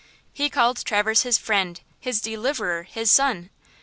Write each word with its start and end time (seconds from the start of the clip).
He 0.33 0.49
called 0.49 0.83
Traverse 0.83 1.21
his 1.21 1.37
friend, 1.37 1.79
his 1.99 2.21
deliverer, 2.21 2.87
his 2.89 3.11
son. 3.11 3.51